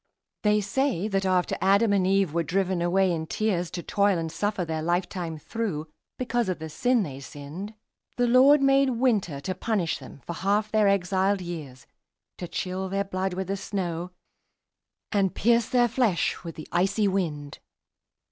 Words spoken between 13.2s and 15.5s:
with the snow, and